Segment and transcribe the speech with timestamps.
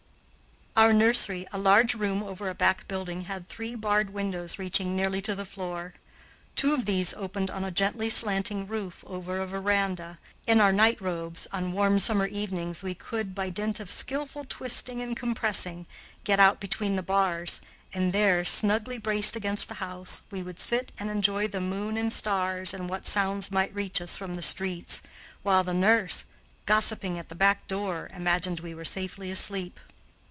[0.73, 5.21] Our nursery, a large room over a back building, had three barred windows reaching nearly
[5.23, 5.93] to the floor.
[6.55, 10.17] Two of these opened on a gently slanting roof over a veranda.
[10.47, 15.01] In our night robes, on warm summer evenings we could, by dint of skillful twisting
[15.01, 15.87] and compressing,
[16.23, 17.59] get out between the bars,
[17.93, 22.13] and there, snugly braced against the house, we would sit and enjoy the moon and
[22.13, 25.01] stars and what sounds might reach us from the streets,
[25.43, 26.23] while the nurse,
[26.65, 29.77] gossiping at the back door, imagined we were safely asleep.